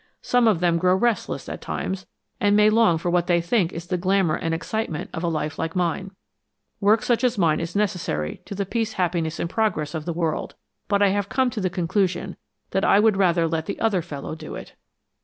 [0.23, 2.07] Some of them grow restless at times,
[2.39, 5.59] and may long for what they think is the glamour and excitement of a life
[5.59, 6.09] like mine.
[6.79, 10.55] Work such as mine is necessary to the peace, happiness and progress of the world
[10.87, 12.35] but I have come to the conclusion
[12.71, 14.73] that I would rather let the other fellow do it."